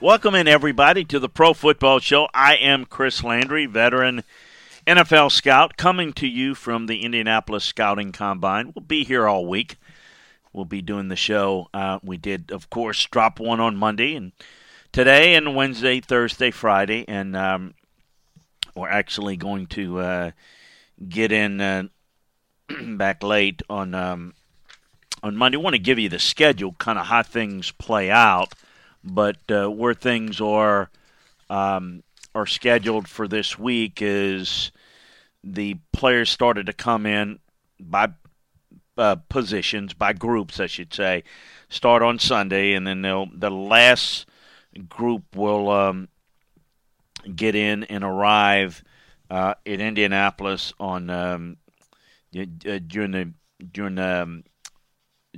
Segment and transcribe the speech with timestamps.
[0.00, 2.28] Welcome in, everybody, to the Pro Football Show.
[2.34, 4.24] I am Chris Landry, veteran
[4.86, 8.72] NFL scout, coming to you from the Indianapolis Scouting Combine.
[8.74, 9.76] We'll be here all week.
[10.52, 11.68] We'll be doing the show.
[11.72, 14.32] Uh, we did, of course, drop one on Monday and
[14.92, 17.74] today and Wednesday, Thursday, Friday, and um,
[18.74, 20.30] we're actually going to uh,
[21.08, 21.84] get in uh,
[22.96, 24.34] back late on um,
[25.22, 25.56] on Monday.
[25.56, 28.54] I want to give you the schedule, kind of how things play out
[29.04, 30.90] but uh, where things are
[31.50, 32.02] um,
[32.34, 34.72] are scheduled for this week is
[35.44, 37.38] the players started to come in
[37.78, 38.08] by
[38.96, 41.24] uh, positions, by groups, I should say.
[41.68, 44.26] Start on Sunday, and then they'll the last
[44.88, 46.08] group will um,
[47.34, 48.82] get in and arrive
[49.30, 51.56] uh, in Indianapolis on um,
[52.36, 53.32] uh, during the
[53.72, 54.44] during um,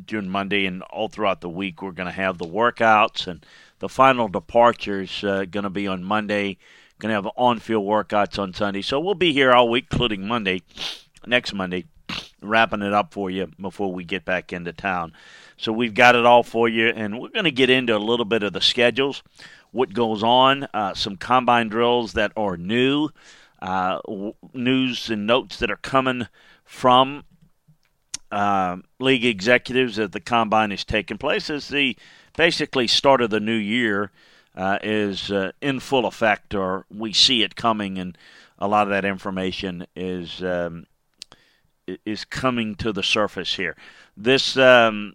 [0.04, 1.82] during Monday and all throughout the week.
[1.82, 3.44] We're going to have the workouts and
[3.78, 6.58] the final departure is uh, going to be on Monday.
[6.98, 8.80] Going to have on-field workouts on Sunday.
[8.80, 10.62] So we'll be here all week, including Monday,
[11.26, 11.84] next Monday,
[12.40, 15.12] wrapping it up for you before we get back into town.
[15.58, 18.24] So we've got it all for you, and we're going to get into a little
[18.24, 19.22] bit of the schedules,
[19.72, 23.10] what goes on, uh, some combine drills that are new,
[23.60, 23.98] uh,
[24.54, 26.28] news and notes that are coming
[26.64, 27.24] from
[28.30, 31.96] uh, league executives as the combine is taking place as the
[32.36, 34.10] basically start of the new year
[34.56, 38.16] uh, is uh, in full effect, or we see it coming, and
[38.58, 40.86] a lot of that information is um,
[42.04, 43.76] is coming to the surface here.
[44.16, 45.14] This um,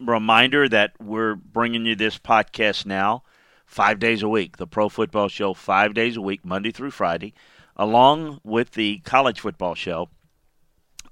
[0.00, 3.22] reminder that we're bringing you this podcast now,
[3.64, 7.34] five days a week, the Pro Football Show, five days a week, Monday through Friday,
[7.76, 10.08] along with the College Football Show,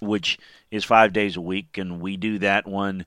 [0.01, 0.39] which
[0.71, 3.07] is five days a week, and we do that one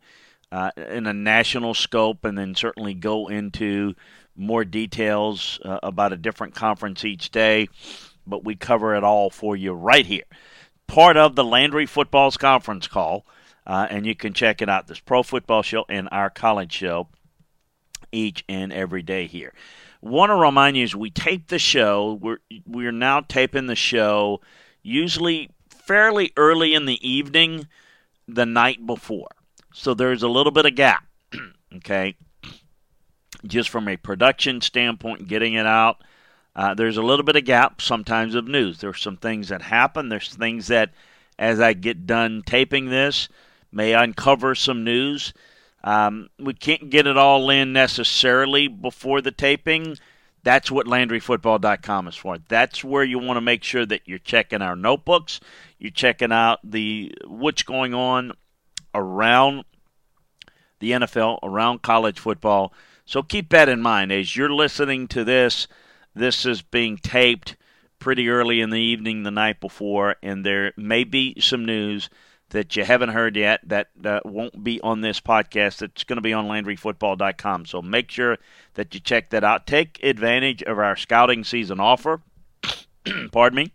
[0.52, 3.96] uh, in a national scope, and then certainly go into
[4.36, 7.68] more details uh, about a different conference each day.
[8.26, 10.24] But we cover it all for you right here.
[10.88, 13.26] Part of the Landry Football's conference call,
[13.68, 14.88] uh, and you can check it out.
[14.88, 17.08] This Pro Football Show and our college show
[18.12, 19.54] each and every day here.
[20.02, 24.42] Want to remind you as we tape the show, we're we're now taping the show
[24.82, 25.50] usually
[25.90, 27.68] fairly early in the evening
[28.28, 29.32] the night before.
[29.74, 31.04] So there's a little bit of gap,
[31.78, 32.16] okay?
[33.44, 36.04] Just from a production standpoint, getting it out,
[36.56, 38.78] uh, there's a little bit of gap sometimes of news.
[38.78, 40.10] There's some things that happen.
[40.10, 40.92] There's things that,
[41.40, 43.28] as I get done taping this,
[43.72, 45.34] may uncover some news.
[45.84, 49.98] Um, we can't get it all in necessarily before the taping.
[50.44, 52.38] That's what LandryFootball.com is for.
[52.48, 55.40] That's where you want to make sure that you're checking our notebooks,
[55.78, 58.34] you're checking out the what's going on
[58.94, 59.66] around
[60.80, 62.74] the NFL, around college football.
[63.06, 65.68] So keep that in mind as you're listening to this.
[66.16, 67.56] This is being taped
[68.00, 72.10] pretty early in the evening the night before, and there may be some news
[72.50, 75.82] that you haven't heard yet that uh, won't be on this podcast.
[75.82, 77.66] It's going to be on LandryFootball.com.
[77.66, 78.38] So make sure
[78.74, 79.68] that you check that out.
[79.68, 82.22] Take advantage of our scouting season offer.
[83.32, 83.72] Pardon me.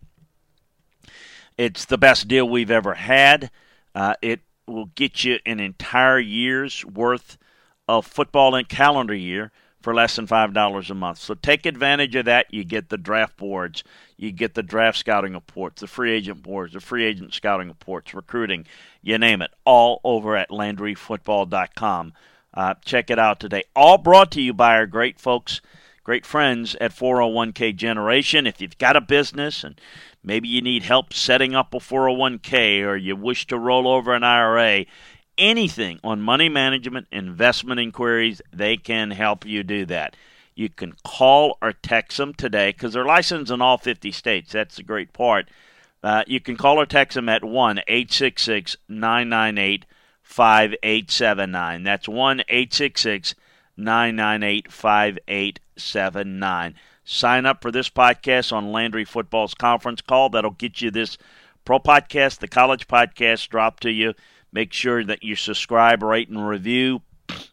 [1.56, 3.50] It's the best deal we've ever had.
[3.94, 7.38] Uh, it will get you an entire year's worth
[7.86, 9.52] of football and calendar year
[9.84, 11.18] for less than $5 a month.
[11.18, 12.46] So take advantage of that.
[12.48, 13.84] You get the draft boards,
[14.16, 18.14] you get the draft scouting reports, the free agent boards, the free agent scouting reports,
[18.14, 18.64] recruiting,
[19.02, 22.14] you name it, all over at LandryFootball.com.
[22.54, 23.62] Uh, check it out today.
[23.76, 25.60] All brought to you by our great folks,
[26.02, 28.46] great friends at 401k Generation.
[28.46, 29.78] If you've got a business and
[30.22, 34.24] maybe you need help setting up a 401k or you wish to roll over an
[34.24, 34.86] IRA,
[35.38, 40.16] anything on money management, investment inquiries, they can help you do that.
[40.54, 44.52] You can call or text them today because they're licensed in all 50 states.
[44.52, 45.48] That's the great part.
[46.02, 49.86] Uh, you can call or text them at 1 866 998
[50.22, 51.82] 5879.
[51.82, 53.34] That's 1 866
[53.76, 56.74] 998 5879.
[57.04, 60.30] Sign up for this podcast on Landry Football's conference call.
[60.30, 61.18] That'll get you this
[61.64, 64.14] pro podcast, the college podcast dropped to you.
[64.54, 67.02] Make sure that you subscribe, rate, and review,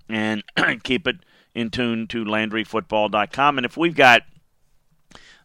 [0.08, 0.44] and
[0.84, 1.18] keep it
[1.56, 3.58] in tune to LandryFootball.com.
[3.58, 4.22] And if we've got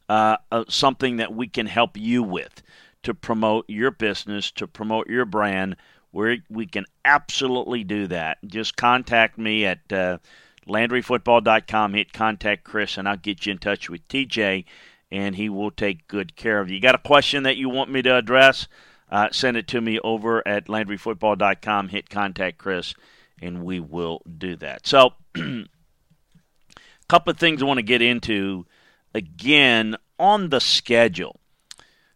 [0.07, 2.63] uh, uh, something that we can help you with
[3.05, 5.77] to promote your business, to promote your brand,
[6.11, 8.39] where we can absolutely do that.
[8.47, 10.19] Just contact me at uh,
[10.69, 11.95] LandryFootball.com.
[11.95, 14.67] Hit contact Chris, and I'll get you in touch with TJ,
[15.11, 16.77] and he will take good care of you.
[16.77, 18.69] You got a question that you want me to address?
[19.11, 21.89] Uh, send it to me over at LandryFootball.com.
[21.89, 22.95] Hit contact Chris,
[23.41, 24.87] and we will do that.
[24.87, 25.65] So, a
[27.09, 28.67] couple of things I want to get into
[29.15, 31.41] again on the schedule.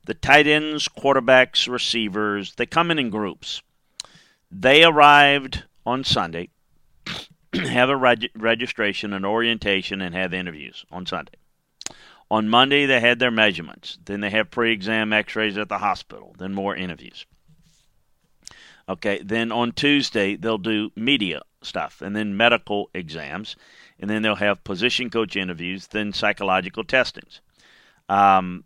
[0.05, 3.63] The tight ends, quarterbacks, receivers, they come in in groups.
[4.51, 6.49] They arrived on Sunday,
[7.55, 11.35] have a reg- registration, an orientation, and have interviews on Sunday.
[12.31, 13.99] On Monday, they had their measurements.
[14.05, 16.35] Then they have pre exam x rays at the hospital.
[16.39, 17.27] Then more interviews.
[18.89, 23.57] Okay, then on Tuesday, they'll do media stuff and then medical exams.
[23.99, 27.41] And then they'll have position coach interviews, then psychological testings.
[28.09, 28.65] Um,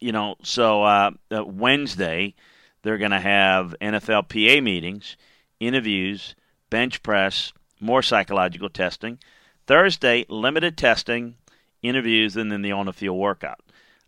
[0.00, 2.34] you know, so uh, uh, Wednesday,
[2.82, 5.16] they're going to have NFLPA meetings,
[5.60, 6.34] interviews,
[6.68, 9.18] bench press, more psychological testing.
[9.66, 11.36] Thursday, limited testing,
[11.84, 13.60] interviews, and then the on the field workout.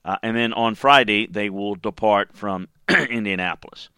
[0.04, 3.88] Uh, and then on Friday, they will depart from Indianapolis.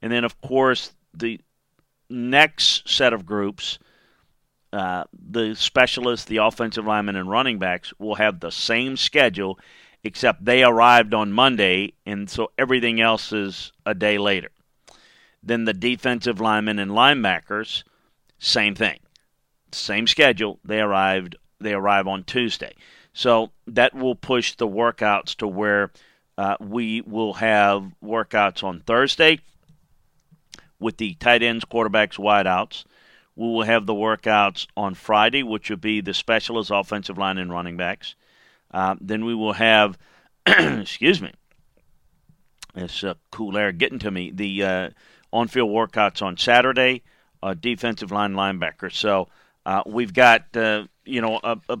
[0.00, 1.40] And then, of course, the
[2.08, 3.78] next set of groups,
[4.72, 9.58] uh, the specialists, the offensive linemen, and running backs will have the same schedule,
[10.02, 14.50] except they arrived on Monday, and so everything else is a day later.
[15.42, 17.82] Then the defensive linemen and linebackers,
[18.38, 18.98] same thing,
[19.72, 20.60] same schedule.
[20.64, 21.36] They arrived.
[21.60, 22.74] They arrive on Tuesday.
[23.12, 25.90] So that will push the workouts to where
[26.38, 29.40] uh, we will have workouts on Thursday
[30.80, 32.84] with the tight ends, quarterbacks, wideouts.
[33.36, 37.50] We will have the workouts on Friday, which will be the specialists, offensive line, and
[37.50, 38.14] running backs.
[38.70, 39.98] Uh, then we will have,
[40.46, 41.32] excuse me,
[42.74, 44.30] it's uh, cool air getting to me.
[44.30, 44.90] The uh,
[45.32, 47.02] on-field workouts on Saturday,
[47.42, 48.92] uh, defensive line linebacker.
[48.92, 49.28] So
[49.66, 51.78] uh, we've got uh, you know a, a, a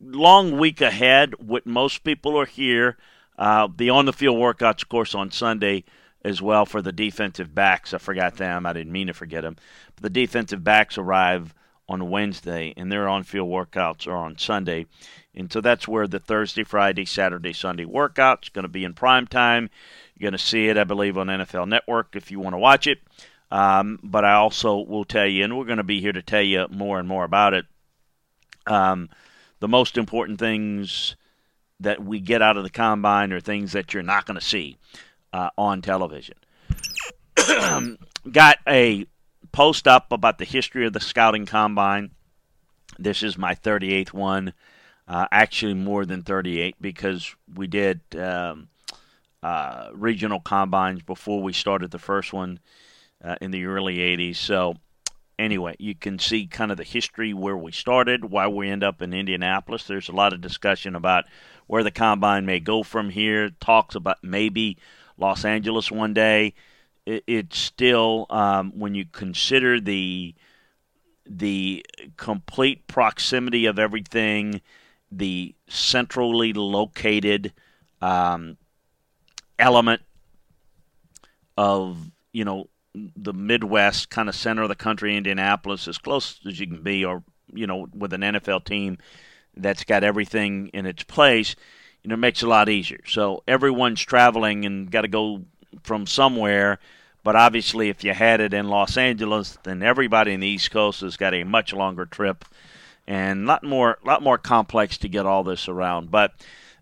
[0.00, 1.34] long week ahead.
[1.38, 2.96] What most people are here.
[3.38, 5.84] Uh, the on the field workouts, of course, on Sunday
[6.24, 7.94] as well for the defensive backs.
[7.94, 8.66] I forgot them.
[8.66, 9.56] I didn't mean to forget them.
[9.94, 11.54] But the defensive backs arrive
[11.88, 14.86] on Wednesday, and their on field workouts are on Sunday.
[15.34, 19.26] And so that's where the Thursday, Friday, Saturday, Sunday workouts going to be in prime
[19.26, 19.70] time.
[20.16, 22.86] You're going to see it, I believe, on NFL Network if you want to watch
[22.86, 22.98] it.
[23.50, 26.42] Um, but I also will tell you, and we're going to be here to tell
[26.42, 27.66] you more and more about it.
[28.66, 29.08] Um,
[29.60, 31.16] the most important things
[31.80, 34.76] that we get out of the combine are things that you're not going to see
[35.32, 36.36] uh, on television.
[38.30, 39.06] Got a
[39.52, 42.10] post up about the history of the scouting combine.
[42.98, 44.52] This is my 38th one.
[45.06, 48.68] Uh, actually, more than 38 because we did um,
[49.42, 52.60] uh, regional combines before we started the first one
[53.24, 54.36] uh, in the early 80s.
[54.36, 54.76] So
[55.38, 59.00] anyway, you can see kind of the history where we started, why we end up
[59.00, 59.84] in Indianapolis.
[59.84, 61.24] There's a lot of discussion about
[61.66, 63.50] where the combine may go from here.
[63.60, 64.78] Talks about maybe
[65.16, 66.54] Los Angeles one day.
[67.06, 70.34] It, it's still um, when you consider the
[71.30, 71.84] the
[72.16, 74.62] complete proximity of everything,
[75.12, 77.52] the centrally located
[78.00, 78.56] um,
[79.58, 80.00] element
[81.56, 81.98] of
[82.32, 86.66] you know the Midwest, kind of center of the country, Indianapolis, as close as you
[86.66, 88.98] can be, or you know, with an NFL team
[89.56, 91.56] that's got everything in its place,
[92.02, 93.00] you know, makes it a lot easier.
[93.06, 95.44] So everyone's traveling and got to go
[95.82, 96.78] from somewhere.
[97.24, 101.00] But obviously, if you had it in Los Angeles, then everybody in the East Coast
[101.00, 102.44] has got a much longer trip.
[103.08, 106.10] and a lot more, lot more complex to get all this around.
[106.10, 106.32] But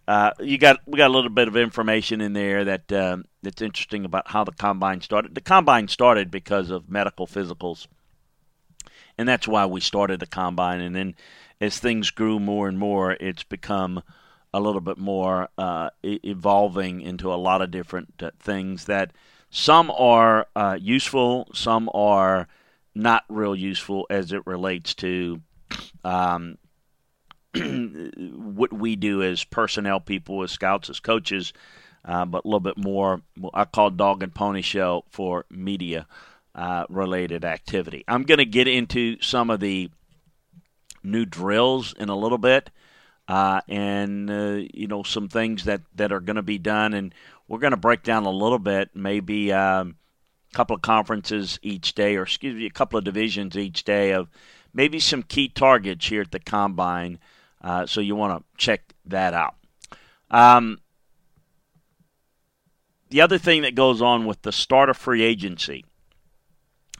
[0.08, 3.62] uh, you got we got a little bit of information in there that uh, that's
[3.62, 5.34] interesting about how the combine started.
[5.34, 7.86] The combine started because of medical physicals,
[9.18, 10.80] and that's why we started the combine.
[10.80, 11.14] And then
[11.60, 14.02] as things grew more and more, it's become
[14.54, 19.12] a little bit more uh, evolving into a lot of different uh, things that
[19.50, 22.46] some are uh, useful, some are
[22.94, 25.40] not real useful as it relates to
[26.04, 26.56] um,
[28.56, 31.52] what we do as personnel people, as scouts, as coaches,
[32.04, 33.22] uh, but a little bit more,
[33.52, 36.06] I call dog and pony show for media
[36.54, 38.04] uh, related activity.
[38.08, 39.90] I'm going to get into some of the
[41.02, 42.70] new drills in a little bit.
[43.28, 47.12] Uh, and uh, you know some things that, that are going to be done, and
[47.48, 49.96] we're going to break down a little bit, maybe um,
[50.52, 54.12] a couple of conferences each day, or excuse me, a couple of divisions each day
[54.12, 54.28] of
[54.72, 57.18] maybe some key targets here at the combine.
[57.66, 59.56] Uh, so you want to check that out.
[60.30, 60.78] Um,
[63.10, 65.84] the other thing that goes on with the start of free agency,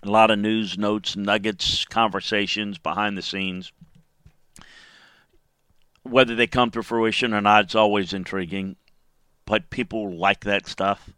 [0.03, 3.73] a lot of news, notes, nuggets, conversations behind the scenes
[6.11, 8.77] whether they come to fruition or not, it's always intriguing.
[9.45, 11.11] But people like that stuff.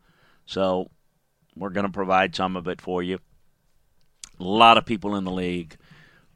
[0.46, 0.90] So
[1.56, 3.18] we're going to provide some of it for you.
[4.40, 5.76] A lot of people in the league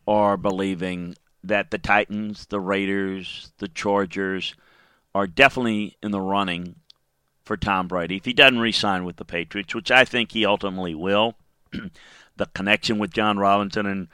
[0.07, 1.14] are believing
[1.45, 4.55] that the Titans, the Raiders, the Chargers
[5.15, 6.77] are definitely in the running
[7.45, 8.17] for Tom Brady.
[8.17, 11.35] If he doesn't re sign with the Patriots, which I think he ultimately will,
[12.37, 14.09] the connection with Jon Robinson and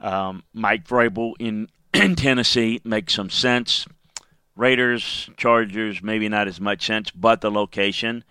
[0.00, 3.86] um, Mike Vrabel in in Tennessee makes some sense.
[4.56, 8.22] Raiders, Chargers, maybe not as much sense, but the location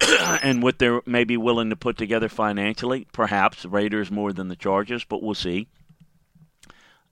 [0.42, 5.04] and what they're maybe willing to put together financially, perhaps Raiders more than the Chargers,
[5.04, 5.68] but we'll see.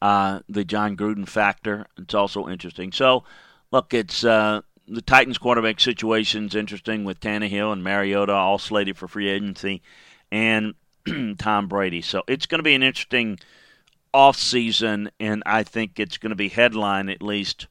[0.01, 2.93] Uh, the Jon Gruden factor, it's also interesting.
[2.93, 3.25] So,
[3.73, 8.97] look, it's uh, the Titans quarterback situation is interesting with Tannehill and Mariota all slated
[8.97, 9.83] for free agency,
[10.31, 10.75] and
[11.39, 12.01] Tom Brady.
[12.01, 13.39] So it's going to be an interesting
[14.15, 17.67] off season, and I think it's going to be headline at least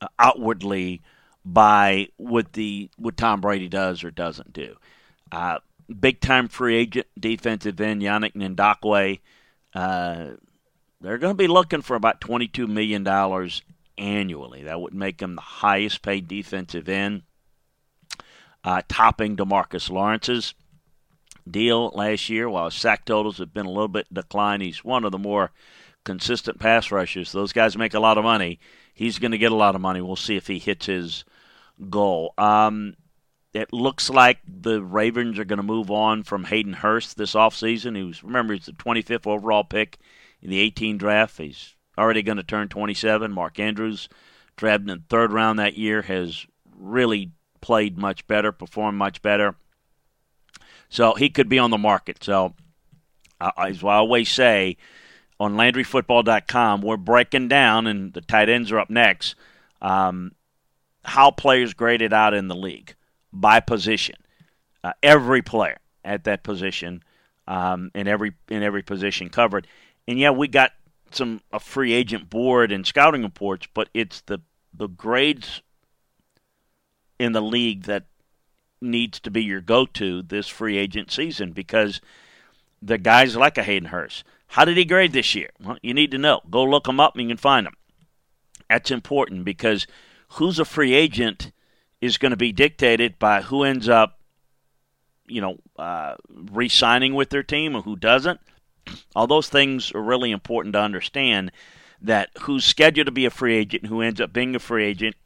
[0.00, 1.02] uh, outwardly
[1.44, 4.76] by what the what Tom Brady does or doesn't do.
[5.30, 5.58] Uh,
[6.00, 9.20] big time free agent defensive end Yannick Ngakoue.
[9.74, 10.30] Uh,
[11.04, 13.62] they're going to be looking for about twenty two million dollars
[13.98, 14.64] annually.
[14.64, 17.22] That would make him the highest paid defensive end,
[18.64, 20.54] uh, topping DeMarcus Lawrence's
[21.48, 22.48] deal last year.
[22.48, 25.50] While his sack totals have been a little bit declined, he's one of the more
[26.04, 27.32] consistent pass rushers.
[27.32, 28.58] Those guys make a lot of money.
[28.94, 30.00] He's going to get a lot of money.
[30.00, 31.24] We'll see if he hits his
[31.90, 32.34] goal.
[32.38, 32.96] Um,
[33.52, 38.04] it looks like the Ravens are going to move on from Hayden Hurst this offseason.
[38.06, 39.98] Was remember he's the 25th overall pick
[40.44, 41.38] in the 18 draft.
[41.38, 43.32] He's already going to turn 27.
[43.32, 44.08] Mark Andrews,
[44.56, 46.46] drafted in the third round that year, has
[46.76, 49.56] really played much better, performed much better.
[50.90, 52.22] So he could be on the market.
[52.22, 52.54] So,
[53.40, 54.76] as I always say,
[55.40, 59.34] on LandryFootball.com, we're breaking down, and the tight ends are up next,
[59.82, 60.32] um,
[61.04, 62.94] how players graded out in the league
[63.32, 64.16] by position.
[64.84, 67.02] Uh, every player at that position,
[67.48, 69.66] um, in every in every position covered.
[70.06, 70.72] And yeah, we got
[71.10, 74.40] some a free agent board and scouting reports, but it's the
[74.72, 75.62] the grades
[77.18, 78.06] in the league that
[78.80, 82.00] needs to be your go to this free agent season because
[82.82, 84.24] the guys like a Hayden Hurst.
[84.48, 85.50] How did he grade this year?
[85.62, 86.40] Well, you need to know.
[86.50, 87.74] Go look him up and you can find him.
[88.68, 89.86] That's important because
[90.32, 91.50] who's a free agent
[92.00, 94.20] is going to be dictated by who ends up,
[95.26, 98.40] you know, uh, re signing with their team or who doesn't.
[99.14, 101.52] All those things are really important to understand
[102.00, 104.84] that who's scheduled to be a free agent and who ends up being a free
[104.84, 105.16] agent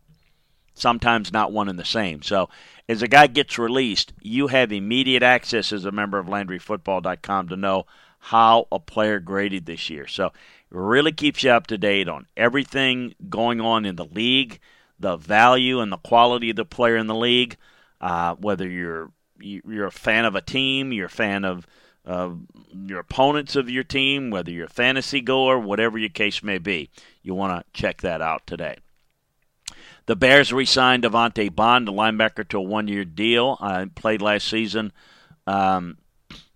[0.74, 2.22] sometimes not one and the same.
[2.22, 2.48] So
[2.88, 7.56] as a guy gets released, you have immediate access as a member of LandryFootball.com to
[7.56, 7.86] know
[8.20, 10.06] how a player graded this year.
[10.06, 10.32] So it
[10.70, 14.60] really keeps you up to date on everything going on in the league,
[14.98, 17.56] the value and the quality of the player in the league.
[18.00, 19.10] Uh, whether you're
[19.40, 21.66] you're a fan of a team, you're a fan of
[22.08, 22.30] uh,
[22.72, 26.88] your opponents of your team, whether you're a fantasy goer, whatever your case may be,
[27.22, 28.76] you want to check that out today.
[30.06, 33.58] The Bears re-signed Devante Bond, the linebacker, to a one-year deal.
[33.60, 34.90] I played last season
[35.46, 35.98] um,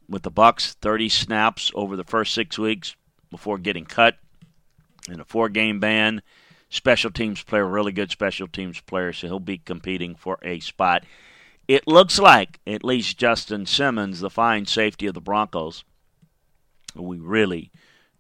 [0.08, 2.96] with the Bucs, 30 snaps over the first six weeks
[3.30, 4.16] before getting cut
[5.06, 6.22] in a four-game ban.
[6.70, 11.04] Special teams player, really good special teams player, so he'll be competing for a spot.
[11.72, 15.84] It looks like at least Justin Simmons, the fine safety of the Broncos,
[16.94, 17.70] we really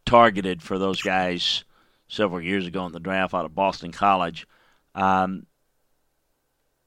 [0.06, 1.64] targeted for those guys
[2.08, 4.46] several years ago in the draft out of Boston College.
[4.94, 5.44] Um,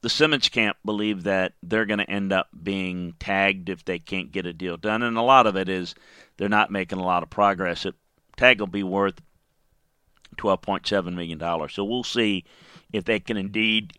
[0.02, 4.32] the Simmons camp believe that they're going to end up being tagged if they can't
[4.32, 5.94] get a deal done, and a lot of it is
[6.38, 7.86] they're not making a lot of progress.
[7.86, 7.94] It,
[8.38, 9.22] tag will be worth
[10.36, 12.44] twelve point seven million dollars, so we'll see
[12.92, 13.94] if they can indeed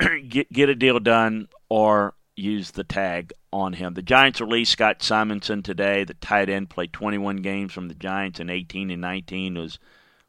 [0.28, 3.94] get get a deal done or use the tag on him.
[3.94, 6.04] The Giants released Scott Simonson today.
[6.04, 9.78] The tight end played 21 games from the Giants in 18 and 19 was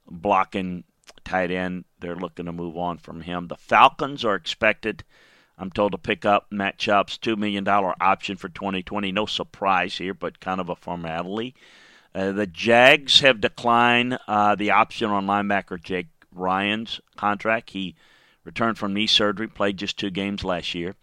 [0.10, 0.84] blocking
[1.26, 1.86] tight end.
[2.00, 3.48] They're looking to move on from him.
[3.48, 5.04] The Falcons are expected,
[5.58, 9.12] I'm told, to pick up Matt Schaub's $2 million option for 2020.
[9.12, 11.56] No surprise here, but kind of a formality.
[12.14, 17.70] Uh, the Jags have declined uh, the option on linebacker Jake Ryan's contract.
[17.70, 17.96] He
[18.44, 20.96] returned from knee surgery, played just two games last year.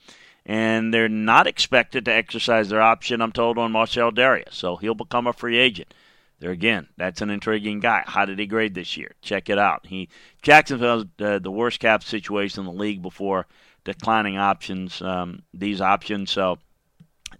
[0.48, 4.54] And they're not expected to exercise their option, I'm told, on Marcell Dareus.
[4.54, 5.92] So he'll become a free agent.
[6.40, 8.04] There again, that's an intriguing guy.
[8.06, 9.12] How did he grade this year?
[9.20, 9.86] Check it out.
[9.86, 10.08] He
[10.40, 13.46] Jacksonville's uh, the worst cap situation in the league before
[13.84, 15.02] declining options.
[15.02, 16.58] Um, these options, so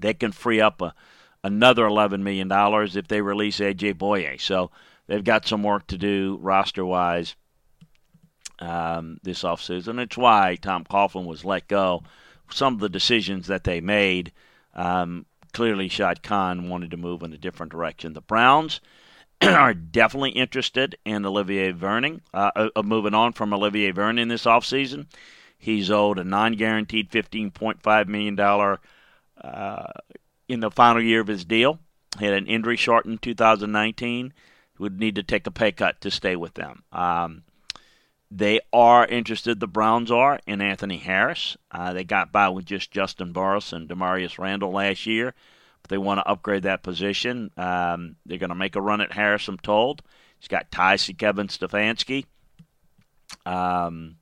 [0.01, 0.95] they can free up a,
[1.45, 4.41] another eleven million dollars if they release AJ Bouye.
[4.41, 4.73] So
[5.07, 7.37] they've got some work to do roster wise
[8.59, 10.01] um, this offseason.
[10.01, 12.03] It's why Tom Coughlin was let go.
[12.51, 14.33] Some of the decisions that they made.
[14.75, 18.13] Um, clearly Shad Khan wanted to move in a different direction.
[18.13, 18.81] The Browns
[19.43, 25.07] are definitely interested in Olivier Vernon, uh, uh, moving on from Olivier Vernon this offseason.
[25.59, 29.93] He's owed a non guaranteed $15.5 million uh,
[30.49, 31.79] in the final year of his deal.
[32.19, 34.33] He had an injury shortened 2019.
[34.79, 36.85] Would need to take a pay cut to stay with them.
[36.93, 37.43] Um,
[38.31, 41.57] they are interested, the Browns are, in Anthony Harris.
[41.71, 45.35] Uh, they got by with just Juston Burris and Damarius Randall last year,
[45.83, 47.51] but they want to upgrade that position.
[47.57, 50.03] Um, they're going to make a run at Harris, I'm told.
[50.39, 52.27] He's got ties to Kevin Stefanski.
[53.47, 54.17] Um,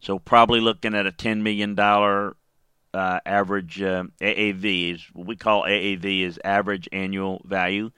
[0.00, 4.94] so probably looking at a $10 million uh, average uh, AAV.
[4.94, 7.90] Is what we call AAV is average annual value.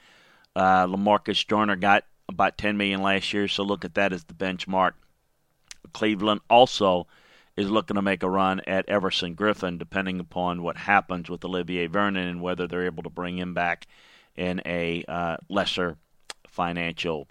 [0.55, 4.35] Uh, Lamarcus Joyner got about 10 million last year, so look at that as the
[4.35, 4.93] benchmark.
[5.93, 7.07] Cleveland also
[7.57, 11.87] is looking to make a run at Everson Griffen, depending upon what happens with Olivier
[11.87, 13.87] Vernon and whether they're able to bring him back
[14.37, 15.97] in a uh, lesser
[16.49, 17.29] financial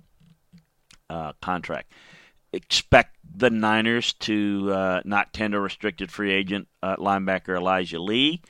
[1.10, 1.92] uh, contract.
[2.52, 8.42] Expect the Niners to uh, not tender restricted free agent uh, linebacker Elijah Lee.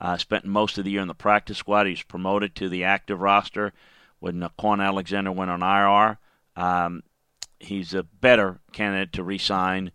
[0.00, 1.86] Uh, spent most of the year in the practice squad.
[1.86, 3.72] He was promoted to the active roster
[4.20, 6.18] when Kwon Alexander went on IR.
[6.56, 7.02] Um,
[7.60, 9.92] he's a better candidate to resign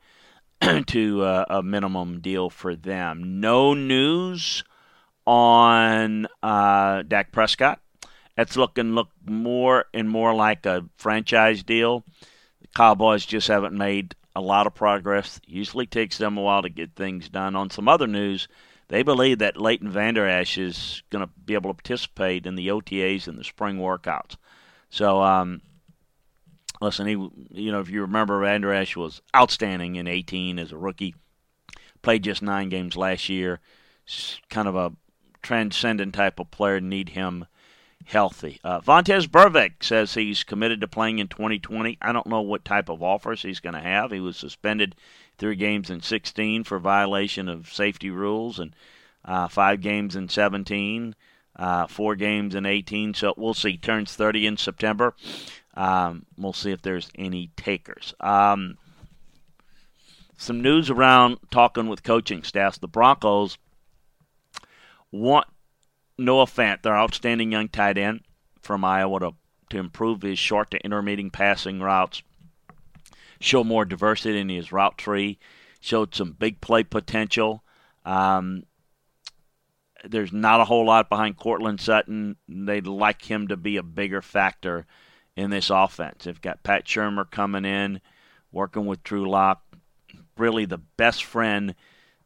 [0.88, 3.40] to uh, a minimum deal for them.
[3.40, 4.64] No news
[5.26, 7.80] on uh, Dak Prescott.
[8.36, 12.04] That's looking look more and more like a franchise deal.
[12.62, 15.40] The Cowboys just haven't made a lot of progress.
[15.46, 17.56] Usually takes them a while to get things done.
[17.56, 18.48] On some other news,
[18.88, 22.70] they believe that Leighton Vander Esch is going to be able to participate in the
[22.70, 24.36] OTAs and the spring workouts.
[24.90, 25.62] So um,
[26.84, 30.78] Listen, he, you know, if you remember, Vander Esch was outstanding in 18 as a
[30.78, 31.16] rookie.
[32.02, 33.62] Played just nine games last year.
[34.50, 34.92] Kind of a
[35.42, 36.82] transcendent type of player.
[36.82, 37.46] Need him
[38.04, 38.60] healthy.
[38.66, 41.98] Uh, Vontaze Burfict says he's committed to playing in 2020.
[42.02, 44.12] I don't know what type of offers he's going to have.
[44.12, 44.94] He was suspended
[45.38, 48.76] three games in 16 for violation of safety rules and
[49.24, 51.16] uh, five games in 17,
[51.56, 53.14] uh, four games in 18.
[53.14, 53.78] So we'll see.
[53.78, 55.16] Turns 30 in September.
[55.76, 58.14] Um, we'll see if there's any takers.
[58.20, 58.78] Um,
[60.38, 62.78] some news around talking with coaching staffs.
[62.78, 63.58] The Broncos
[65.12, 65.48] want
[66.18, 68.22] Noah Fant, their outstanding young tight end
[68.62, 69.32] from Iowa, to,
[69.70, 72.22] to improve his short to intermediate passing routes,
[73.40, 75.40] show more diversity in his route tree,
[75.80, 77.64] showed some big play potential.
[78.06, 78.64] Um,
[80.06, 82.36] there's not a whole lot behind Courtland Sutton.
[82.48, 84.86] They'd like him to be a bigger factor
[85.36, 86.26] in this offense.
[86.26, 88.02] They've got Pat Shurmur coming in,
[88.52, 89.64] working with Drew Lock.
[90.38, 91.76] Really, the best friend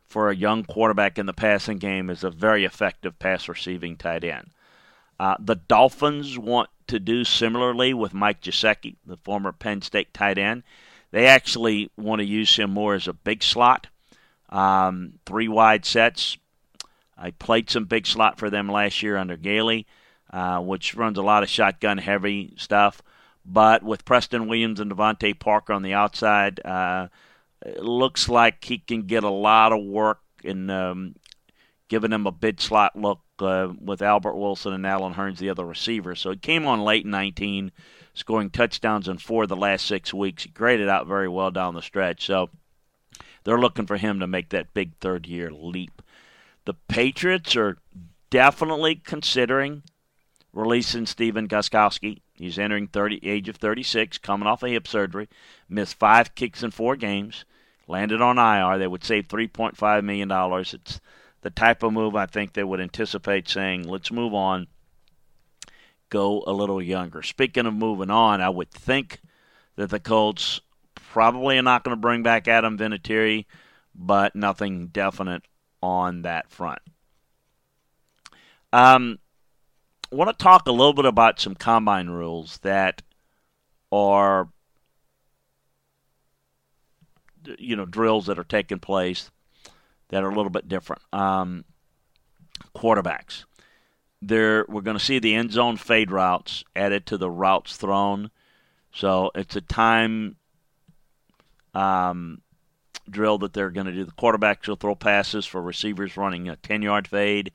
[0.04, 4.24] for a young quarterback in the passing game is a very effective pass receiving tight
[4.24, 4.52] end.
[5.20, 10.38] Uh, the Dolphins want to do similarly with Mike Gesicki, the former Penn State tight
[10.38, 10.63] end.
[11.12, 13.88] They actually want to use him more as a big slot,
[14.50, 16.38] um, three wide sets.
[17.17, 19.88] I played some big slot for them last year under Gailey.
[20.29, 23.01] Uh, which runs a lot of shotgun heavy stuff.
[23.45, 27.07] But with Preston Williams and DeVante Parker on the outside, uh,
[27.65, 31.15] it looks like he can get a lot of work in um,
[31.87, 35.65] giving him a bid slot look uh, with Albert Wilson and Allen Hurns, the other
[35.65, 36.13] receiver.
[36.13, 37.71] So he came on late in 19,
[38.13, 40.43] scoring touchdowns in four of the last six weeks.
[40.43, 42.25] He graded out very well down the stretch.
[42.25, 42.49] So
[43.43, 46.01] they're looking for him to make that big third year leap.
[46.65, 47.77] The Patriots are
[48.29, 49.83] definitely considering
[50.58, 52.22] releasing Stephen Gostkowski.
[52.34, 55.30] He's entering 30, age of 36, coming off a hip surgery,
[55.70, 57.46] missed five kicks in four games,
[57.88, 58.80] landed on IR.
[58.80, 60.32] They would save $3.5 million.
[60.60, 61.00] It's
[61.41, 64.65] the type of move I think they would anticipate saying, let's move on,
[66.10, 67.22] go a little younger.
[67.22, 69.22] Speaking of moving on, I would think
[69.76, 70.60] that the Colts
[70.96, 73.46] probably are not going to bring back Adam Vinatieri,
[73.93, 75.43] but nothing definite
[75.84, 76.80] on that front.
[78.74, 79.20] Um,
[80.12, 83.02] I want to talk a little bit about some combine rules that
[83.91, 84.50] are,
[87.60, 89.32] you know, drills that are taking place
[90.10, 91.02] that are a little bit different.
[91.12, 91.65] Um,
[92.76, 93.43] quarterbacks.
[94.22, 98.32] There, we're going to see the end zone fade routes added to the routes thrown.
[98.91, 100.38] So it's a time
[101.74, 102.41] um,
[103.10, 104.06] drill that they're going to do.
[104.06, 107.52] The quarterbacks will throw passes for receivers running a 10 yard fade,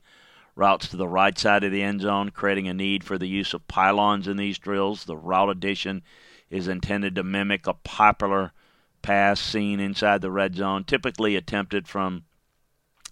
[0.55, 3.53] routes to the right side of the end zone, creating a need for the use
[3.53, 5.05] of pylons in these drills.
[5.05, 6.03] The route addition
[6.49, 8.51] is intended to mimic a popular
[9.01, 12.23] pass seen inside the red zone, typically attempted from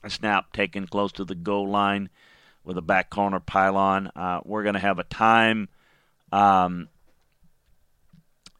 [0.04, 2.10] a snap taken close to the goal line
[2.64, 4.12] with a back corner pylon.
[4.16, 5.68] Uh, we're going to have a time,
[6.32, 6.88] um,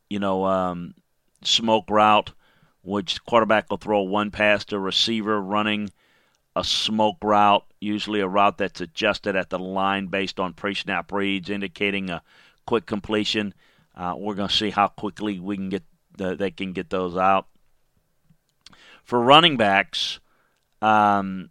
[0.10, 0.94] you know, um,
[1.44, 2.32] smoke route,
[2.84, 5.91] which quarterback will throw one pass to receiver running
[6.55, 11.49] a smoke route, usually a route that's adjusted at the line based on pre-snap reads,
[11.49, 12.21] indicating a
[12.65, 13.53] quick completion.
[13.95, 15.83] Uh, we're going to see how quickly we can get
[16.17, 17.47] the, they can get those out.
[19.03, 20.19] For running backs,
[20.81, 21.49] um,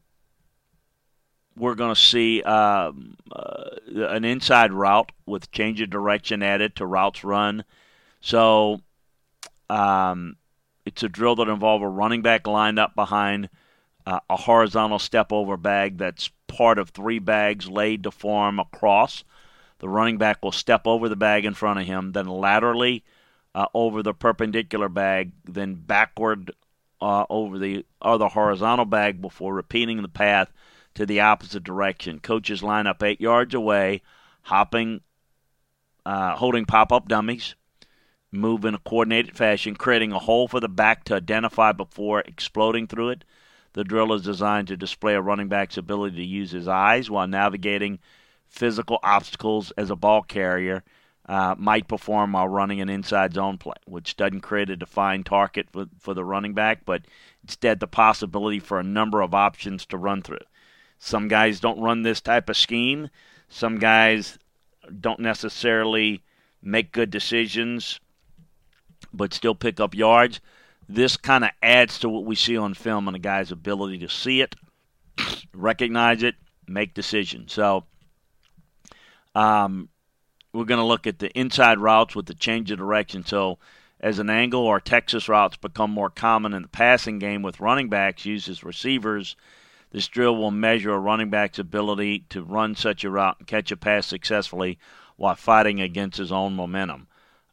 [1.57, 6.87] we're going to see um, uh, an inside route with change of direction added to
[6.87, 7.65] routes run.
[8.21, 8.81] So
[9.69, 10.37] um,
[10.85, 13.49] it's a drill that involves a running back lined up behind
[14.07, 18.65] uh, a horizontal step over bag that's part of three bags laid to form a
[18.67, 19.25] cross.
[19.79, 23.05] The running back will step over the bag in front of him, then laterally
[23.55, 26.53] uh, over the perpendicular bag, then backward
[27.01, 30.53] uh, over the other horizontal bag before repeating the path
[30.95, 32.21] to the opposite direction.
[32.21, 34.03] Coaches line up eight yards away,
[34.43, 35.01] hopping,
[36.05, 37.55] uh, holding pop up dummies,
[38.31, 42.87] move in a coordinated fashion, creating a hole for the back to identify before exploding
[42.87, 43.25] through it.
[43.73, 47.27] The drill is designed to display a running back's ability to use his eyes while
[47.27, 48.01] navigating
[48.49, 50.83] physical obstacles as a ball carrier
[51.27, 55.69] uh, might perform while running an inside zone play, which doesn't create a defined target
[55.71, 57.03] for, for the running back, but
[57.45, 60.39] instead the possibility for a number of options to run through.
[60.99, 63.11] Some guys don't run this type of scheme.
[63.49, 64.39] Some guys
[65.01, 66.23] don't necessarily
[66.63, 68.01] make good decisions,
[69.13, 70.41] but still pick up yards.
[70.93, 74.09] This kind of adds to what we see on film and a guy's ability to
[74.09, 74.57] see it,
[75.55, 76.35] recognize it,
[76.67, 77.53] make decisions.
[77.53, 77.85] So,
[79.37, 79.89] um,
[80.53, 83.25] we're going to look at the inside routes with the change of direction.
[83.25, 83.59] So,
[84.01, 87.89] as an angle or Texas routes become more common in the passing game with running
[87.89, 89.37] backs used as receivers,
[89.93, 93.71] this drill will measure a running back's ability to run such a route and catch
[93.71, 94.77] a pass successfully
[95.15, 97.07] while fighting against his own momentum.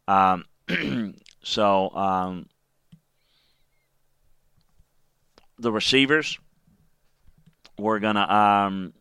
[0.08, 0.44] Um,
[1.44, 2.48] so, um,
[5.58, 6.38] the receivers,
[7.78, 8.92] we're gonna um,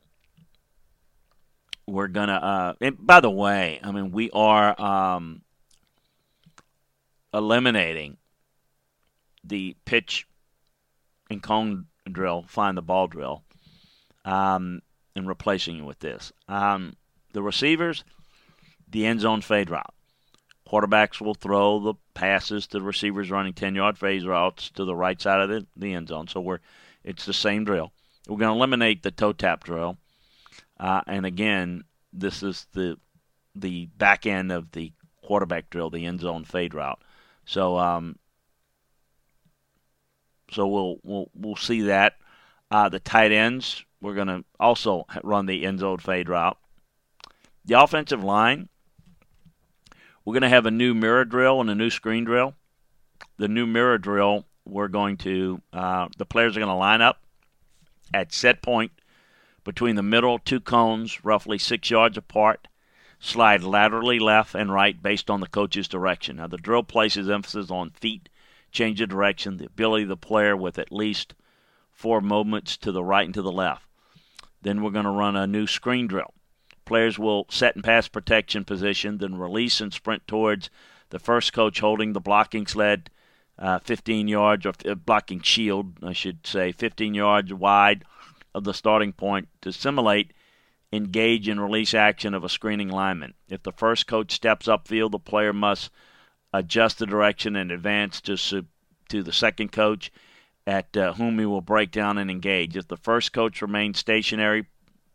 [1.86, 2.34] we're gonna.
[2.34, 5.42] Uh, and by the way, I mean we are um,
[7.34, 8.18] eliminating
[9.44, 10.28] the pitch
[11.30, 13.44] and cone drill, find the ball drill,
[14.26, 14.82] um,
[15.16, 16.32] and replacing it with this.
[16.48, 16.96] Um,
[17.34, 18.04] the receivers,
[18.90, 19.94] the end zone fade route.
[20.68, 24.96] Quarterbacks will throw the passes to the receivers running 10 yard phase routes to the
[24.96, 26.28] right side of the, the end zone.
[26.28, 26.60] So we're
[27.04, 27.94] it's the same drill.
[28.28, 29.98] We're going to eliminate the toe tap drill.
[30.78, 32.98] Uh, and again, this is the
[33.56, 34.92] the back end of the
[35.24, 37.02] quarterback drill, the end zone fade route.
[37.46, 38.18] So um,
[40.52, 42.16] so we'll we'll we'll see that.
[42.70, 46.58] Uh, the tight ends, we're going to also run the end zone fade route.
[47.64, 48.68] The offensive line,
[50.28, 52.54] we're going to have a new mirror drill and a new screen drill.
[53.38, 57.24] The new mirror drill, we're going to uh, the players are going to line up
[58.14, 58.92] at set point
[59.64, 62.68] between the middle two cones, roughly six yards apart.
[63.22, 66.36] Slide laterally left and right based on the coach's direction.
[66.36, 68.28] Now, the drill places emphasis on feet,
[68.70, 71.36] change of direction, the ability of the player with at least
[71.90, 73.88] four movements to the right and to the left.
[74.62, 76.34] Then we're going to run a new screen drill.
[76.88, 80.70] Players will set in pass protection position, then release and sprint towards
[81.10, 83.10] the first coach holding the blocking sled
[83.60, 88.06] uh, 15 yards, or uh, blocking shield, I should say, 15 yards wide
[88.56, 90.32] of the starting point to simulate
[90.94, 93.34] engage and release action of a screening lineman.
[93.50, 95.92] If the first coach steps upfield, the player must
[96.54, 98.38] adjust the direction and advance to,
[99.10, 100.10] to the second coach
[100.66, 102.78] at uh, whom he will break down and engage.
[102.78, 104.68] If the first coach remains stationary,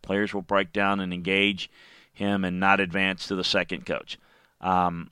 [0.03, 1.71] Players will break down and engage
[2.13, 4.19] him and not advance to the second coach.
[4.61, 5.11] Um,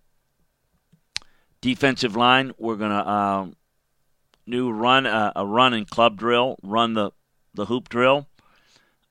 [1.61, 3.46] defensive line, we're going to uh,
[4.46, 7.11] new run uh, a run and club drill, run the
[7.55, 8.26] the hoop drill.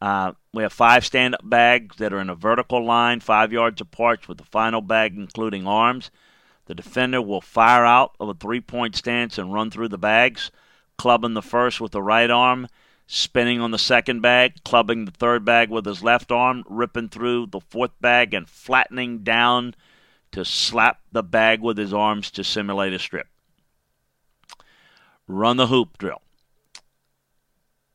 [0.01, 4.29] Uh, we have five stand-up bags that are in a vertical line, five yards apart,
[4.29, 6.09] with the final bag including arms.
[6.67, 10.51] The defender will fire out of a three-point stance and run through the bags,
[10.97, 12.67] clubbing the first with the right arm
[13.11, 17.47] spinning on the second bag, clubbing the third bag with his left arm, ripping through
[17.47, 19.73] the fourth bag, and flattening down
[20.31, 23.27] to slap the bag with his arms to simulate a strip.
[25.27, 26.21] Run the hoop drill.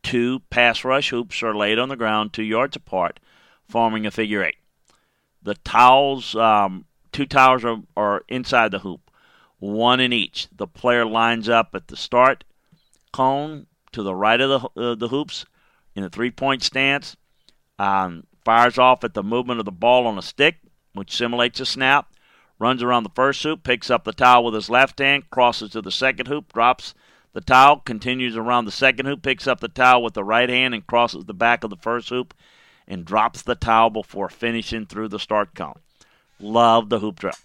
[0.02, 3.20] Two pass rush hoops are laid on the ground two yards apart,
[3.68, 4.56] forming a figure eight.
[5.44, 9.12] The towels, um, two towels are, are inside the hoop,
[9.60, 10.48] one in each.
[10.50, 12.42] The player lines up at the start
[13.12, 15.46] cone to the right of the, uh, the hoops
[15.94, 17.16] in a three point stance.
[17.78, 20.58] Um, fires off at the movement of the ball on a stick,
[20.92, 22.12] which simulates a snap.
[22.58, 25.82] Runs around the first hoop, picks up the towel with his left hand, crosses to
[25.82, 26.94] the second hoop, drops
[27.32, 30.72] the towel, continues around the second hoop, picks up the towel with the right hand
[30.72, 32.32] and crosses the back of the first hoop
[32.86, 35.80] and drops the towel before finishing through the start cone.
[36.38, 37.36] Love the hoop drop.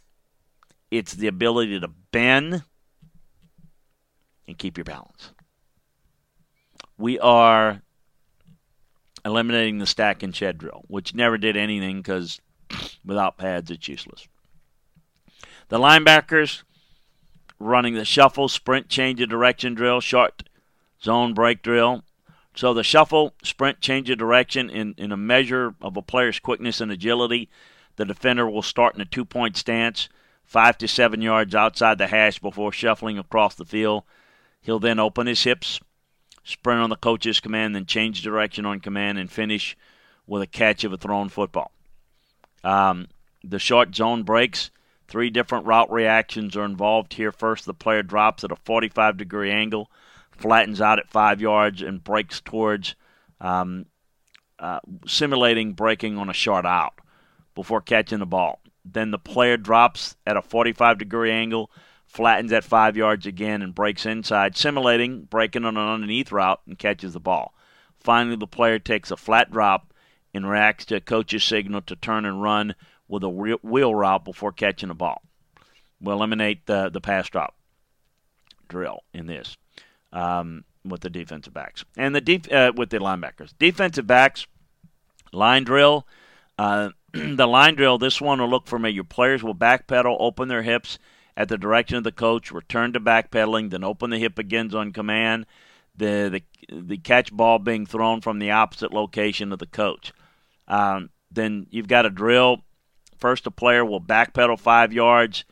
[0.91, 2.63] It's the ability to bend
[4.47, 5.31] and keep your balance
[6.99, 7.81] we are
[9.25, 12.39] eliminating the stack and shed drill, which never did anything because
[13.03, 14.27] without pads it's useless.
[15.69, 16.63] The linebackers
[17.57, 20.43] running the shuffle, sprint, change of direction drill, short
[21.01, 22.03] zone break drill.
[22.55, 26.81] So the shuffle, sprint, change of direction in, in a measure of a player's quickness
[26.81, 27.49] and agility.
[27.95, 30.09] The defender will start in a two point stance,
[30.43, 34.03] five to seven yards outside the hash before shuffling across the field.
[34.61, 35.79] He'll then open his hips,
[36.49, 39.77] sprint on the coach's command, then change direction on command, and finish
[40.27, 41.71] with a catch of a thrown football.
[42.63, 43.07] Um,
[43.43, 44.71] the short zone breaks.
[45.07, 47.31] Three different route reactions are involved here.
[47.31, 49.89] First, the player drops at a 45 degree angle,
[50.31, 52.95] flattens out at five yards, and breaks towards
[53.41, 53.85] um,
[54.59, 56.93] uh, simulating breaking on a short out
[57.55, 58.59] before catching the ball.
[58.85, 61.71] Then the player drops at a 45 degree angle,
[62.09, 66.77] flattens at five yards again and breaks inside, simulating breaking on an underneath route and
[66.77, 67.53] catches the ball.
[67.99, 69.93] Finally, the player takes a flat drop
[70.33, 72.75] and reacts to a coach's signal to turn and run
[73.07, 75.21] with a wheel route before catching the ball.
[76.01, 77.55] We'll eliminate the, the pass drop
[78.67, 79.57] drill in this
[80.11, 83.53] um, with the defensive backs and the def- uh, with the linebackers.
[83.59, 84.47] Defensive backs
[85.31, 86.07] line drill.
[86.57, 87.97] Uh, the line drill.
[87.97, 88.89] This one will look for me.
[88.89, 90.99] Your players will backpedal, open their hips,
[91.39, 94.91] at the direction of the coach, return to backpedaling, then open the hip again on
[94.91, 95.45] command.
[95.95, 100.11] The, the, the catch ball being thrown from the opposite location of the coach.
[100.67, 102.63] Um, then you've got a drill.
[103.17, 105.45] First, the player will backpedal five yards,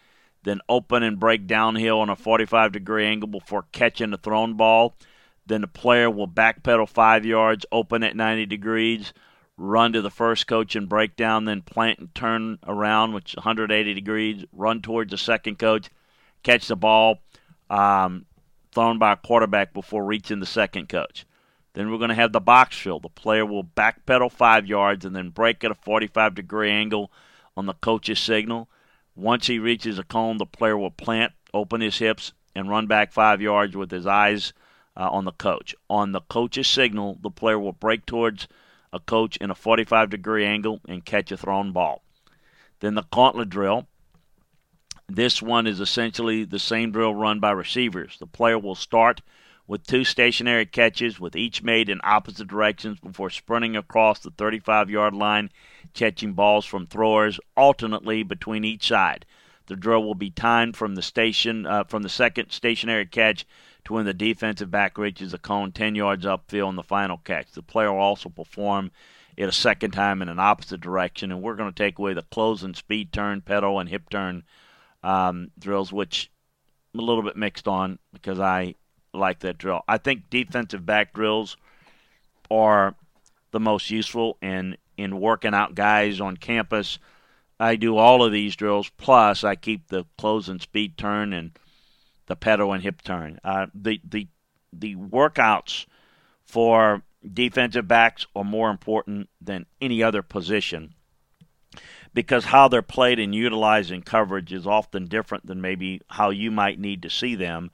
[0.43, 4.93] then open and break downhill on a 45 degree angle before catching the thrown ball.
[5.45, 9.13] Then the player will backpedal five yards, open at 90 degrees,
[9.58, 13.93] run to the first coach and break down, then plant and turn around, which 180
[13.93, 15.89] degrees, run towards the second coach,
[16.43, 17.20] catch the ball
[17.70, 18.26] um,
[18.72, 21.26] thrown by a quarterback before reaching the second coach.
[21.74, 23.00] Then we're going to have the box drill.
[23.00, 27.12] The player will backpedal five yards and then break at a 45 degree angle
[27.56, 28.70] on the coach's signal.
[29.15, 33.12] Once he reaches a cone, the player will plant, open his hips, and run back
[33.12, 34.54] five yards with his eyes
[34.96, 35.76] uh, on the coach.
[35.89, 38.48] On the coach's signal, the player will break towards
[38.93, 42.04] a coach in a 45 degree angle and catch a thrown ball.
[42.80, 43.88] Then the gauntlet drill.
[45.10, 48.17] This one is essentially the same drill run by receivers.
[48.19, 49.21] The player will start
[49.65, 54.89] with two stationary catches, with each made in opposite directions before sprinting across the 35
[54.89, 55.52] yard line,
[55.93, 59.26] catching balls from throwers alternately between each side.
[59.67, 63.45] The drill will be timed from the station uh, from the second stationary catch
[63.88, 67.52] to when the defensive back reaches the cone 10 yards upfield on the final catch.
[67.52, 68.91] The player will also perform
[69.38, 72.23] it a second time in an opposite direction, and we're going to take away the
[72.23, 74.43] close and speed turn, pedal, and hip turn
[75.04, 76.30] um, drills, which
[76.93, 78.76] I'm a little bit mixed on because I
[79.13, 79.84] like that drill.
[79.88, 81.56] I think defensive back drills
[82.52, 82.93] are
[83.52, 87.00] the most useful, and in working out guys on campus.
[87.60, 88.89] I do all of these drills.
[88.97, 91.52] Plus, I keep the close and speed turn and
[92.28, 93.40] the pedal and hip turn.
[93.44, 94.28] Uh, the the
[94.72, 95.86] the workouts
[96.44, 100.94] for defensive backs are more important than any other position
[102.13, 106.50] because how they're played and utilized in coverage is often different than maybe how you
[106.50, 107.70] might need to see them.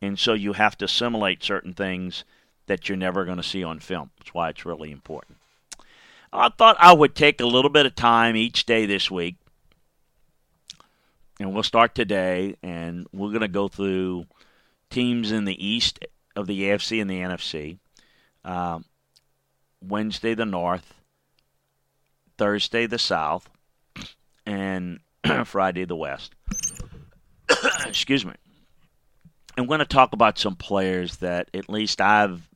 [0.00, 2.24] And so you have to assimilate certain things
[2.66, 4.10] that you're never going to see on film.
[4.18, 5.38] That's why it's really important.
[6.32, 9.36] I thought I would take a little bit of time each day this week.
[11.42, 14.26] And we'll start today, and we're going to go through
[14.90, 15.98] teams in the East
[16.36, 17.78] of the AFC and the NFC.
[18.44, 18.84] Um,
[19.82, 20.94] Wednesday, the North.
[22.38, 23.50] Thursday, the South.
[24.46, 25.00] And
[25.44, 26.32] Friday, the West.
[27.86, 28.34] Excuse me.
[29.58, 32.48] I'm going to talk about some players that at least I've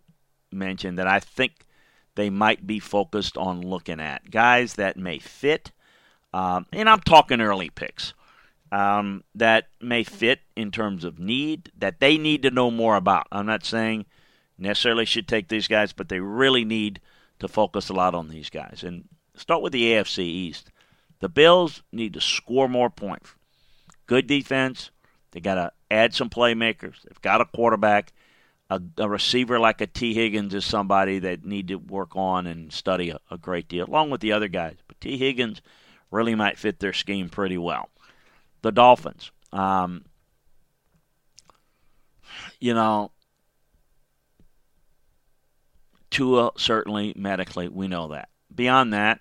[0.53, 1.67] mentioned that I think
[2.15, 4.31] they might be focused on looking at.
[4.31, 5.73] Guys that may fit,
[6.33, 8.15] um, and I'm talking early picks,
[8.73, 13.27] um, that may fit in terms of need, that they need to know more about.
[13.31, 14.07] I'm not saying
[14.59, 17.01] necessarily should take these guys, but they really need
[17.39, 18.83] to focus a lot on these guys.
[18.83, 19.05] And
[19.37, 20.71] start with the AFC East.
[21.21, 23.35] The Bills need to score more points.
[24.07, 24.91] Good defense.
[25.33, 27.03] They got to add some playmakers.
[27.03, 28.13] They've got a quarterback
[28.71, 32.73] a, a, receiver like a Tee Higgins is somebody that need to work on and
[32.73, 34.77] study a, a, great deal, along with the other guys.
[34.87, 35.63] But Tee Higgins
[36.11, 37.89] really might fit their scheme pretty well.
[38.63, 40.05] The Dolphins, um,
[42.59, 43.13] you know,
[46.11, 48.31] Tua certainly medically, we know that.
[48.55, 49.21] Beyond that,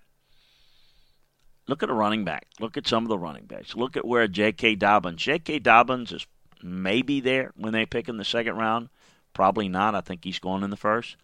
[1.67, 2.48] look at a running back.
[2.60, 3.76] Look at some of the running backs.
[3.76, 4.76] Look at where J.K.
[4.76, 5.21] Dobbins.
[5.21, 5.60] J.K.
[5.60, 6.26] Dobbins is
[6.63, 8.89] maybe there when they pick in the second round.
[9.34, 9.95] Probably not.
[9.95, 11.17] I think he's going in the first.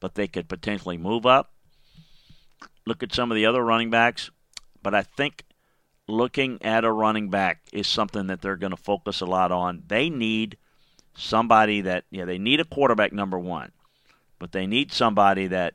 [0.00, 1.52] But they could potentially move up.
[2.86, 4.30] Look at some of the other running backs.
[4.82, 5.44] But I think
[6.08, 9.84] looking at a running back is something that they're going to focus a lot on.
[9.86, 10.56] They need
[11.14, 13.72] somebody that, yeah, they need a quarterback, number one.
[14.38, 15.74] But they need somebody that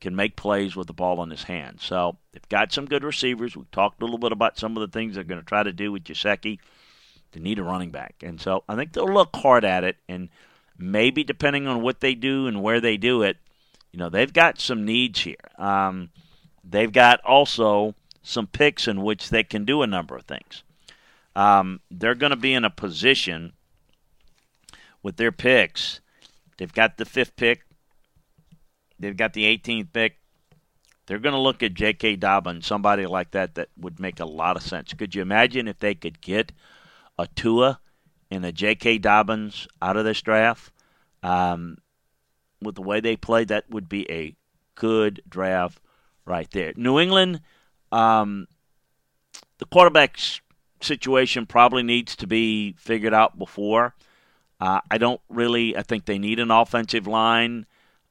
[0.00, 1.80] can make plays with the ball in his hand.
[1.80, 3.56] So they've got some good receivers.
[3.56, 5.72] We talked a little bit about some of the things they're going to try to
[5.72, 6.58] do with Gesicki.
[7.32, 8.16] They need a running back.
[8.22, 9.96] And so I think they'll look hard at it.
[10.08, 10.28] And–
[10.78, 13.36] maybe depending on what they do and where they do it,
[13.92, 15.36] you know, they've got some needs here.
[15.58, 16.10] Um,
[16.64, 20.62] they've got also some picks in which they can do a number of things.
[21.34, 23.52] Um, they're going to be in a position
[25.02, 26.00] with their picks.
[26.56, 27.64] They've got the fifth pick.
[28.98, 30.18] They've got the 18th pick.
[31.06, 32.16] They're going to look at J.K.
[32.16, 34.94] Dobbins, somebody like that, that would make a lot of sense.
[34.94, 36.52] Could you imagine if they could get
[37.18, 37.80] a Tua
[38.30, 38.98] and a J.K.
[38.98, 40.72] Dobbins out of this draft?
[41.24, 41.78] Um,
[42.60, 44.36] with the way they played, that would be a
[44.76, 45.80] good draft
[46.24, 46.72] right there.
[46.76, 47.40] New England,
[47.92, 48.48] um,
[49.58, 50.18] the quarterback
[50.80, 53.94] situation probably needs to be figured out before.
[54.60, 55.76] Uh, I don't really.
[55.76, 57.66] I think they need an offensive line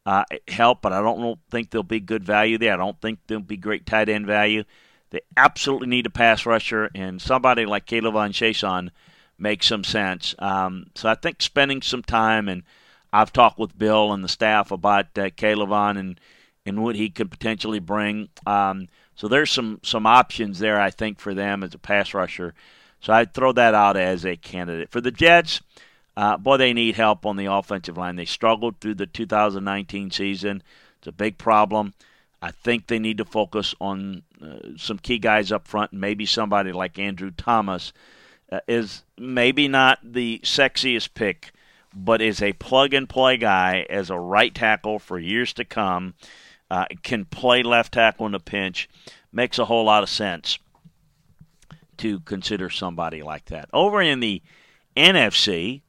[0.06, 2.74] uh, help, but I don't think there'll be good value there.
[2.74, 4.64] I don't think there'll be great tight end value.
[5.10, 8.90] They absolutely need a pass rusher, and somebody like K'Lavon Chaisson
[9.38, 10.36] makes some sense.
[10.40, 12.64] Um, so I think spending some time and–
[13.14, 16.20] I've talked with Bill and the staff about uh, K'Lavon and
[16.66, 18.30] and what he could potentially bring.
[18.46, 22.54] Um, so there's some some options there, I think, for them as a pass rusher.
[23.00, 25.62] So I'd throw that out as a candidate for the Jets.
[26.16, 28.16] Uh, boy, they need help on the offensive line.
[28.16, 30.62] They struggled through the 2019 season.
[31.00, 31.94] It's a big problem.
[32.42, 35.94] I think they need to focus on uh, some key guys up front.
[35.94, 37.94] Maybe somebody like Andrew Thomas
[38.52, 41.54] uh, is maybe not the sexiest pick
[41.94, 46.14] but is a plug and play guy as a right tackle for years to come.
[46.72, 48.88] Uh, can play left tackle in a pinch.
[49.34, 50.58] Makes a whole lot of sense
[51.98, 53.68] to consider somebody like that.
[53.74, 54.42] Over in the
[54.96, 55.82] NFC,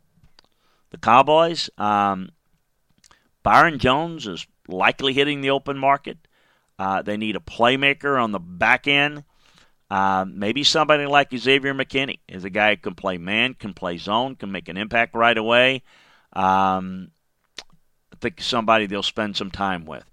[0.91, 2.31] the Cowboys, um,
[3.45, 6.19] Byron Jones is likely hitting the open market.
[6.81, 9.23] Uh, they need a playmaker on the back end.
[9.89, 13.99] Um, maybe somebody like Xavier McKinney is a guy who can play man, can play
[13.99, 15.85] zone, can make an impact right away.
[16.33, 17.13] Um,
[18.13, 20.05] I think somebody they'll spend some time with.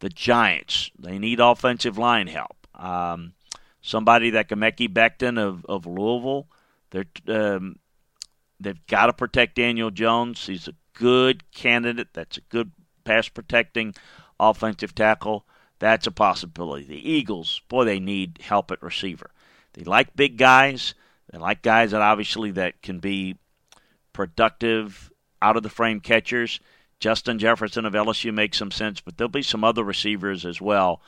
[0.00, 2.66] The Giants, they need offensive line help.
[2.74, 3.34] Um,
[3.80, 6.48] somebody that Mekhi Becton of, of Louisville,
[6.90, 7.78] they're, um,
[8.60, 10.46] they've got to protect Daniel Jones.
[10.46, 12.08] He's a good candidate.
[12.12, 12.72] That's a good
[13.04, 13.94] pass protecting
[14.38, 15.46] offensive tackle
[15.78, 16.84] that's a possibility.
[16.84, 19.30] The Eagles, boy, they need help at receiver.
[19.74, 20.94] They like big guys.
[21.30, 23.36] They like guys that obviously that can be
[24.12, 26.60] productive out of the frame catchers.
[26.98, 31.00] Justin Jefferson of LSU makes some sense, but there'll be some other receivers as well.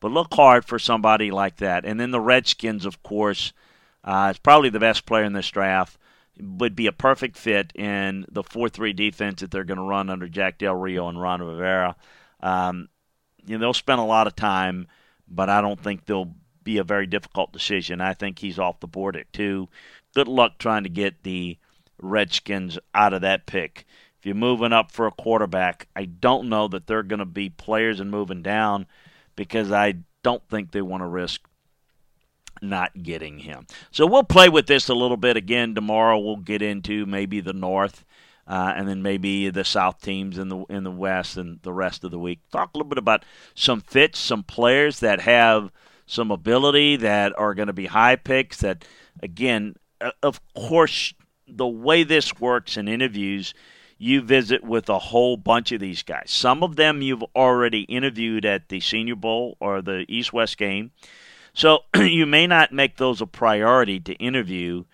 [0.00, 1.84] But look hard for somebody like that.
[1.84, 3.52] And then the Redskins, of course,
[4.02, 5.98] uh, is probably the best player in this draft.
[6.40, 10.10] Would be a perfect fit in the 4 3 defense that they're going to run
[10.10, 11.94] under Jack Del Rio and Ron Rivera.
[12.40, 12.88] Um,
[13.46, 14.88] you know, they'll spend a lot of time,
[15.28, 16.34] but I don't think they'll
[16.64, 18.00] be a very difficult decision.
[18.00, 19.68] I think he's off the board at two.
[20.14, 21.58] Good luck trying to get the
[21.98, 23.86] Redskins out of that pick.
[24.24, 27.50] If you're moving up for a quarterback, I don't know that they're going to be
[27.50, 28.86] players and moving down
[29.36, 31.42] because I don't think they want to risk
[32.62, 33.66] not getting him.
[33.90, 36.18] So we'll play with this a little bit again tomorrow.
[36.18, 38.06] We'll get into maybe the North.
[38.46, 42.02] Uh, and then maybe the South teams in the in the West and the rest
[42.02, 42.40] of the week.
[42.50, 45.70] Talk a little bit about some fits, some players that have
[46.06, 48.56] some ability that are going to be high picks.
[48.58, 48.86] That
[49.22, 49.76] again,
[50.22, 51.12] of course,
[51.46, 53.52] the way this works in interviews,
[54.04, 56.30] you visit with a whole bunch of these guys.
[56.30, 60.90] Some of them you've already interviewed at the Senior Bowl or the East West game.
[61.54, 64.84] So you may not make those a priority to interview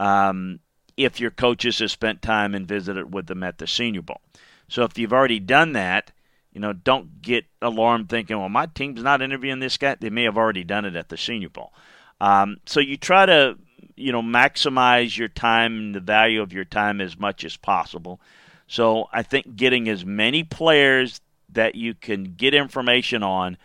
[0.00, 0.58] um,
[0.96, 4.20] if your coaches have spent time and visited with them at the Senior Bowl.
[4.66, 6.10] So if you've already done that,
[6.52, 9.94] you know, don't get alarmed thinking, well, my team's not interviewing this guy.
[9.94, 11.72] They may have already done it at the Senior Bowl.
[12.20, 13.56] Um, so you try to
[13.94, 18.20] you know maximize your time and the value of your time as much as possible
[18.68, 23.56] so i think getting as many players that you can get information on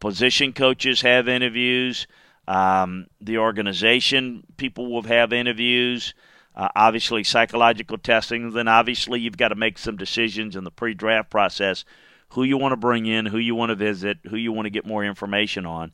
[0.00, 2.06] position coaches have interviews
[2.46, 6.14] um, the organization people will have interviews
[6.54, 11.30] uh, obviously psychological testing then obviously you've got to make some decisions in the pre-draft
[11.30, 11.84] process
[12.30, 14.70] who you want to bring in who you want to visit who you want to
[14.70, 15.92] get more information on.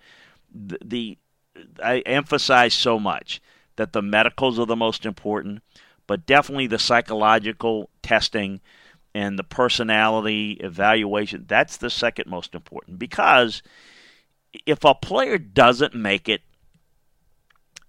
[0.52, 1.18] The, the
[1.82, 3.40] I emphasize so much
[3.76, 5.62] that the medicals are the most important,
[6.06, 8.60] but definitely the psychological testing
[9.14, 12.98] and the personality evaluation that's the second most important.
[12.98, 13.62] Because
[14.66, 16.42] if a player doesn't make it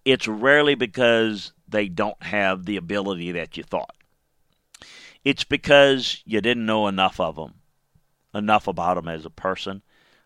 [0.04, 3.96] it's rarely because they don't have the ability that you thought.
[5.24, 7.56] It's because you didn't know enough of them
[8.36, 9.82] enough about them as a person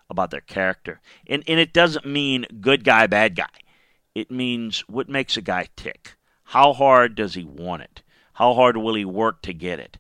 [0.10, 1.00] about their character.
[1.28, 3.46] And and it doesn't mean good guy bad guy.
[4.16, 6.16] It means what makes a guy tick.
[6.50, 8.02] How hard does he want it?
[8.34, 10.00] How hard will he work to get it?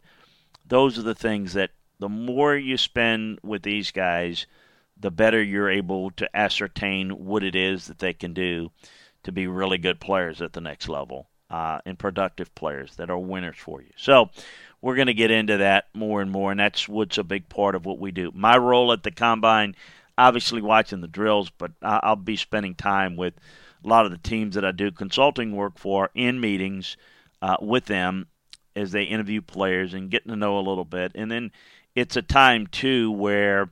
[0.65, 1.69] Those are the things that
[1.99, 4.47] the more you spend with these guys,
[4.99, 8.71] the better you're able to ascertain what it is that they can do
[9.21, 13.19] to be really good players at the next level uh, and productive players that are
[13.19, 13.91] winners for you.
[13.95, 14.31] So
[14.81, 17.75] we're going to get into that more and more, and that's what's a big part
[17.75, 18.31] of what we do.
[18.33, 19.75] My role at the combine,
[20.17, 23.35] obviously watching the drills, but I'll be spending time with
[23.83, 26.97] a lot of the teams that I do consulting work for in meetings
[27.41, 28.27] uh, with them
[28.75, 31.11] as they interview players and getting to know a little bit.
[31.15, 31.51] And then
[31.95, 33.69] it's a time too where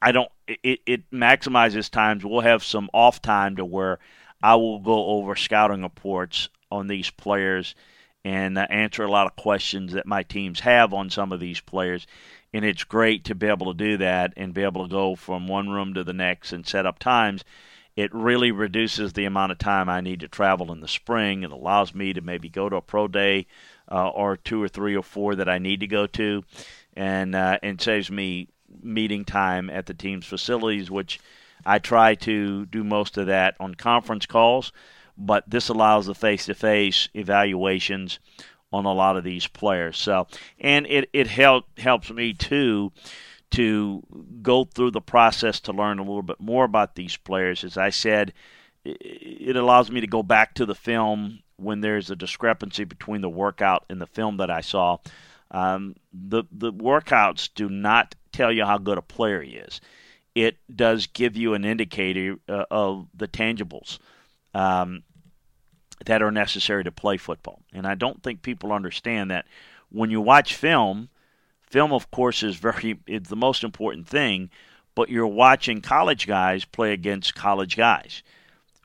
[0.00, 0.30] I don't.
[0.48, 2.24] It, it maximizes times.
[2.24, 3.98] We'll have some off time to where
[4.42, 7.74] I will go over scouting reports on these players
[8.24, 11.60] and uh, answer a lot of questions that my teams have on some of these
[11.60, 12.06] players.
[12.52, 15.46] And it's great to be able to do that and be able to go from
[15.46, 17.44] one room to the next and set up times
[17.96, 21.42] it really reduces the amount of time I need to travel in the spring.
[21.42, 23.46] It allows me to maybe go to a pro day
[23.90, 26.44] uh, or two or three or four that I need to go to,
[26.94, 28.48] and uh, and saves me
[28.82, 31.18] meeting time at the team's facilities, which
[31.64, 34.72] I try to do most of that on conference calls.
[35.18, 38.18] But this allows the face-to-face evaluations
[38.70, 39.96] on a lot of these players.
[39.96, 40.26] So,
[40.60, 42.92] and it it help, helps me too
[43.52, 44.02] to
[44.42, 47.64] go through the process to learn a little bit more about these players.
[47.64, 48.32] As I said,
[48.84, 53.30] it allows me to go back to the film when there's a discrepancy between the
[53.30, 54.98] workout and the film that I saw.
[55.50, 59.80] Um, the the workouts do not tell you how good a player he is.
[60.34, 63.98] It does give you an indicator uh, of the tangibles
[64.54, 65.02] um,
[66.04, 67.62] that are necessary to play football.
[67.72, 69.46] And I don't think people understand that
[69.88, 71.08] when you watch film,
[71.76, 74.48] Film, of course, is very the most important thing,
[74.94, 78.22] but you're watching college guys play against college guys.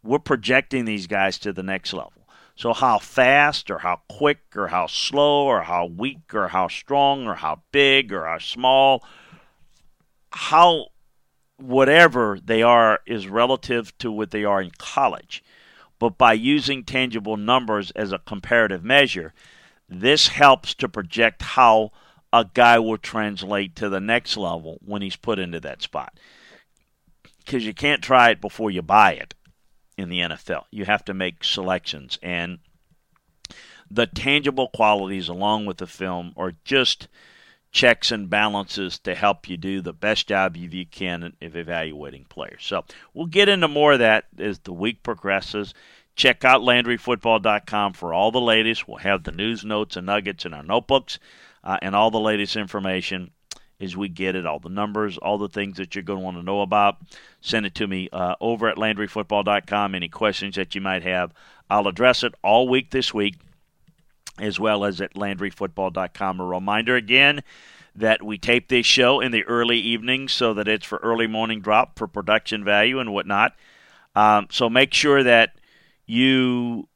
[0.04, 2.28] We're projecting these guys to the next level.
[2.58, 7.28] So how fast or how quick or how slow or how weak or how strong
[7.28, 9.06] or how big or how small,
[10.34, 10.88] how
[11.56, 15.42] whatever they are is relative to what they are in college.
[15.98, 19.34] But by using tangible numbers as a comparative measure,
[19.88, 21.94] this helps to project how
[22.34, 26.18] a guy will translate to the next level when he's put into that spot.
[27.40, 29.34] Because you can't try it before you buy it
[29.98, 30.64] in the NFL.
[30.72, 32.18] You have to make selections.
[32.22, 32.60] And
[33.90, 37.08] the tangible qualities along with the film are just
[37.72, 42.64] checks and balances to help you do the best job you can of evaluating players.
[42.64, 45.74] So we'll get into more of that as the week progresses.
[46.16, 48.88] Check out LandryFootball.com for all the latest.
[48.88, 51.20] We'll have the news notes and nuggets in our notebooks
[51.64, 53.32] uh, and all the latest information
[53.80, 56.38] as we get it, all the numbers, all the things that you're going to want
[56.38, 56.97] to know about.
[57.41, 59.95] Send it to me uh, over at LandryFootball.com.
[59.95, 61.34] Any questions that you might have,
[61.70, 63.38] I'll address it all week this week,
[64.38, 66.39] as well as at LandryFootball.com.
[66.39, 67.41] A reminder again
[67.95, 71.59] that we tape this show in the early evenings so that it's for early morning
[71.59, 73.55] drop for production value and whatnot.
[74.16, 75.55] Um, so make sure that
[76.05, 76.88] you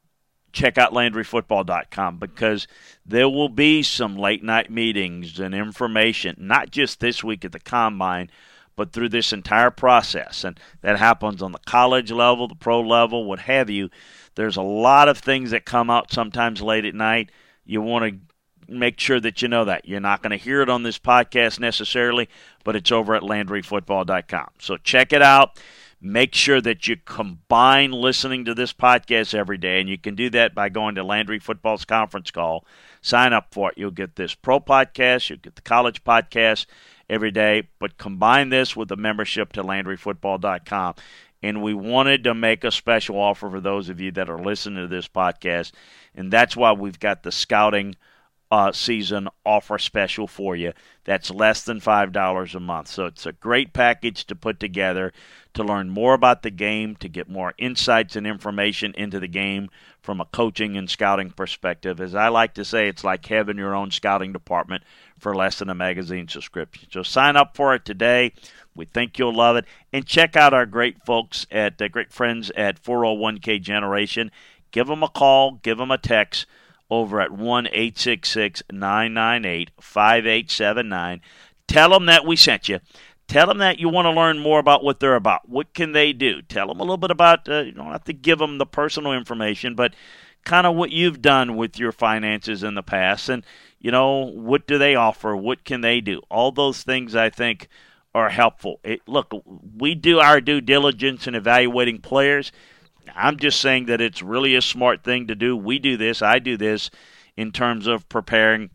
[0.56, 2.66] check out LandryFootball.com because
[3.04, 7.60] there will be some late night meetings and information, not just this week at the
[7.60, 8.30] Combine,
[8.74, 10.44] but through this entire process.
[10.44, 13.90] And that happens on the college level, the pro level, what have you.
[14.34, 17.30] There's a lot of things that come out sometimes late at night.
[17.64, 19.86] You want to make sure that you know that.
[19.86, 22.28] You're not going to hear it on this podcast necessarily,
[22.64, 24.48] but it's over at LandryFootball.com.
[24.58, 25.58] So check it out.
[26.00, 30.28] Make sure that you combine listening to this podcast every day, and you can do
[30.30, 32.66] that by going to Landry Football's conference call.
[33.00, 33.78] Sign up for it.
[33.78, 36.66] You'll get this pro podcast, you'll get the college podcast
[37.08, 40.94] every day, but combine this with the membership to LandryFootball.com.
[41.42, 44.82] And we wanted to make a special offer for those of you that are listening
[44.82, 45.72] to this podcast,
[46.14, 47.94] and that's why we've got the scouting
[48.50, 50.72] uh, season offer special for you.
[51.04, 52.88] That's less than $5 a month.
[52.88, 55.12] So it's a great package to put together
[55.54, 59.70] to learn more about the game, to get more insights and information into the game
[60.00, 62.00] from a coaching and scouting perspective.
[62.00, 64.84] As I like to say, it's like having your own scouting department
[65.18, 66.88] for less than a magazine subscription.
[66.92, 68.32] So sign up for it today.
[68.74, 69.64] We think you'll love it.
[69.92, 74.30] And check out our great folks at uh, great friends at 401k Generation.
[74.70, 76.46] Give them a call, give them a text
[76.90, 81.20] over at 1 866 998 5879.
[81.66, 82.80] Tell them that we sent you.
[83.28, 85.48] Tell them that you want to learn more about what they're about.
[85.48, 86.42] What can they do?
[86.42, 89.12] Tell them a little bit about, uh, you don't have to give them the personal
[89.12, 89.94] information, but
[90.44, 93.44] kind of what you've done with your finances in the past and,
[93.80, 95.36] you know, what do they offer?
[95.36, 96.22] What can they do?
[96.30, 97.68] All those things I think
[98.14, 98.80] are helpful.
[98.84, 99.34] It, look,
[99.76, 102.52] we do our due diligence in evaluating players.
[103.14, 105.56] I'm just saying that it's really a smart thing to do.
[105.56, 106.90] We do this, I do this
[107.36, 108.70] in terms of preparing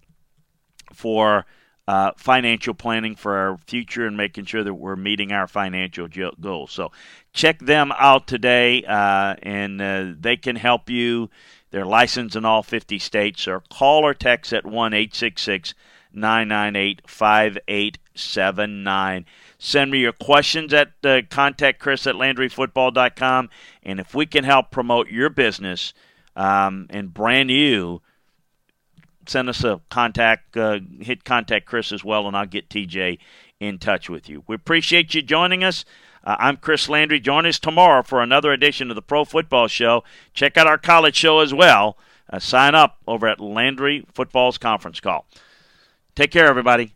[0.94, 1.46] for
[1.88, 6.08] uh, financial planning for our future and making sure that we're meeting our financial
[6.40, 6.72] goals.
[6.72, 6.92] So
[7.34, 11.30] check them out today, uh, and uh, they can help you.
[11.72, 15.74] They're licensed in all 50 states, or call or text at 1 866
[16.14, 19.26] 998 5879.
[19.64, 23.48] Send me your questions at uh, contact Chris at LandryFootball.com.
[23.84, 25.94] And if we can help promote your business
[26.36, 28.02] um, and brand you,
[29.28, 33.20] send us a contact, uh, hit contact Chris as well, and I'll get TJ
[33.60, 34.44] in touch with you.
[34.48, 35.86] We appreciate you joining us.
[36.24, 37.20] Uh, I'm Chris Landry.
[37.20, 40.04] Join us tomorrow for another edition of the Pro Football Show.
[40.34, 42.00] Check out our college show as well.
[42.28, 45.28] Uh, sign up over at Landry Football's conference call.
[46.16, 46.96] Take care, everybody.